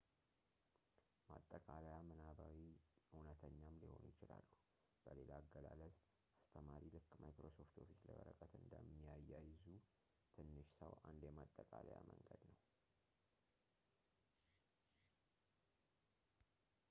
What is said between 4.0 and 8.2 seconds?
ይችላሉ በሌላ አገላለጽ አስተማሪ ልክ ማይክሮሶፍት ኦፊስ ላይ